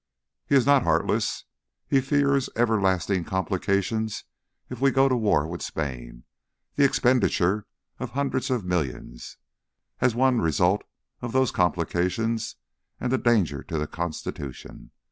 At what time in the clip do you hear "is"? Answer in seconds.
0.55-0.65